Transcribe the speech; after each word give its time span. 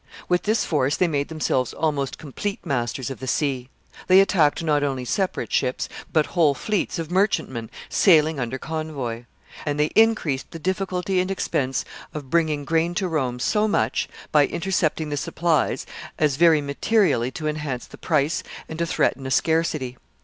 With 0.27 0.41
this 0.41 0.65
force 0.65 0.97
they 0.97 1.07
made 1.07 1.27
themselves 1.27 1.73
almost 1.75 2.17
complete 2.17 2.65
masters 2.65 3.11
of 3.11 3.19
the 3.19 3.27
sea. 3.27 3.69
They 4.07 4.19
attacked 4.19 4.63
not 4.63 4.81
only 4.81 5.05
separate 5.05 5.53
ships, 5.53 5.87
but 6.11 6.25
whole 6.33 6.55
fleets 6.55 6.97
of 6.97 7.11
merchantmen 7.11 7.69
sailing 7.87 8.39
under 8.39 8.57
convoy; 8.57 9.25
and 9.63 9.79
they 9.79 9.91
increased 9.93 10.49
the 10.49 10.57
difficulty 10.57 11.19
and 11.19 11.29
expense 11.29 11.85
of 12.15 12.31
bringing 12.31 12.65
grain 12.65 12.95
to 12.95 13.07
Rome 13.07 13.37
so 13.37 13.67
much, 13.67 14.09
by 14.31 14.47
intercepting 14.47 15.09
the 15.09 15.17
supplies, 15.17 15.85
as 16.17 16.35
very 16.35 16.61
materially 16.61 17.29
to 17.33 17.45
enhance 17.47 17.85
the 17.85 17.99
price 17.99 18.41
and 18.67 18.79
to 18.79 18.87
threaten 18.87 19.27
a 19.27 19.31
scarcity. 19.31 19.97